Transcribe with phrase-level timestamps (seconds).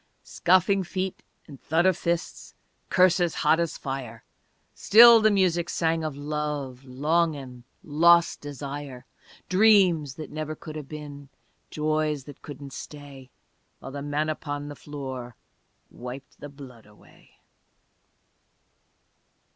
[0.23, 2.55] Scuffling feet and thud of fists,
[2.89, 4.23] Curses hot as fire
[4.73, 9.05] Still the music sang of love, Longin', lost desire,
[9.47, 11.29] Dreams that never could have been
[11.69, 13.29] Joys that couldn't stay
[13.77, 15.35] While the man upon the floor
[15.91, 17.37] Wiped the blood away.